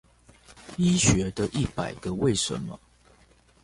[0.79, 2.79] 醫學的一百個為什麼